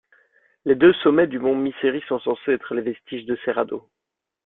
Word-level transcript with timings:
Les 0.65 0.73
deux 0.73 0.93
sommets 0.93 1.27
du 1.27 1.37
Mont 1.37 1.55
Misery 1.55 2.01
sont 2.07 2.17
censés 2.21 2.53
être 2.53 2.73
les 2.73 2.81
vestiges 2.81 3.27
de 3.27 3.37
ses 3.45 3.51
radeaux. 3.51 3.87